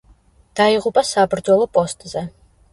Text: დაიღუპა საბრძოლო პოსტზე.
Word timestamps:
დაიღუპა 0.59 1.05
საბრძოლო 1.11 1.71
პოსტზე. 1.79 2.29